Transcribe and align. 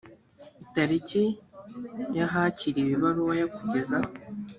tariki 0.73 1.23
ya 2.17 2.25
hakiriwe 2.33 2.91
ibaruwa 2.97 3.33
ya 3.41 3.47
kugeza 3.55 3.97